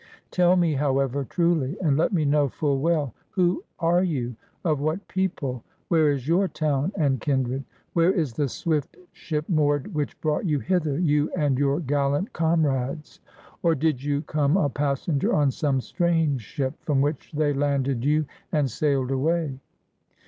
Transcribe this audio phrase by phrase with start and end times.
[0.31, 4.35] Tell me, however, truly, and let me know full well: who are you?
[4.65, 5.63] of what people?
[5.89, 7.63] Where is your town and kindred?
[7.93, 13.19] Where is the swift ship moored which brought you hither, you and your gallant comrades?
[13.61, 18.25] Or did you come a passenger on some strange ship, from which they landed you
[18.51, 19.59] and sailed away?"